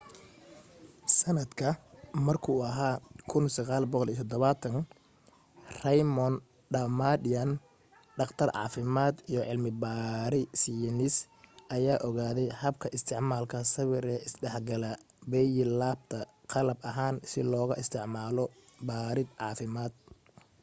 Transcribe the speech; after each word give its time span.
sanadka 1.17 1.69
markuu 2.25 2.59
ahaa 2.69 2.95
1970 3.33 4.81
raymond 5.83 6.35
damadian 6.73 7.51
dhaqtar 8.17 8.49
caafimad 8.55 9.15
iyo 9.31 9.41
cilmi 9.49 9.71
baare 9.83 10.41
seynis 10.61 11.15
ayaa 11.75 12.03
ogaade 12.07 12.43
habka 12.61 12.87
isticmaalka 12.97 13.57
sawir 13.73 14.03
ee 14.13 14.19
isdhexgalka 14.27 14.91
bie-labta 15.31 16.19
qalab 16.51 16.79
ahaan 16.89 17.15
si 17.31 17.39
loogu 17.51 17.73
isticmaalo 17.83 18.43
baarid 18.87 19.29
caafimaad 19.39 19.93